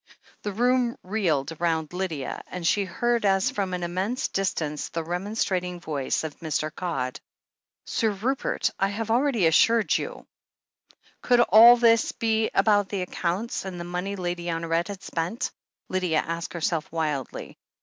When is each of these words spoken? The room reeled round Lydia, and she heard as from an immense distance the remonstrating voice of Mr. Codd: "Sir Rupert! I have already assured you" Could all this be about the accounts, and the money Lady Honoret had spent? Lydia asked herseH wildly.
The 0.41 0.51
room 0.51 0.97
reeled 1.03 1.55
round 1.59 1.93
Lydia, 1.93 2.41
and 2.47 2.65
she 2.65 2.85
heard 2.85 3.23
as 3.23 3.51
from 3.51 3.71
an 3.75 3.83
immense 3.83 4.29
distance 4.29 4.89
the 4.89 5.03
remonstrating 5.03 5.79
voice 5.79 6.23
of 6.23 6.39
Mr. 6.39 6.73
Codd: 6.73 7.19
"Sir 7.85 8.09
Rupert! 8.09 8.71
I 8.79 8.87
have 8.87 9.11
already 9.11 9.45
assured 9.45 9.95
you" 9.95 10.25
Could 11.21 11.41
all 11.41 11.77
this 11.77 12.13
be 12.13 12.49
about 12.55 12.89
the 12.89 13.03
accounts, 13.03 13.63
and 13.63 13.79
the 13.79 13.83
money 13.83 14.15
Lady 14.15 14.45
Honoret 14.45 14.87
had 14.87 15.03
spent? 15.03 15.51
Lydia 15.87 16.17
asked 16.25 16.53
herseH 16.53 16.91
wildly. 16.91 17.59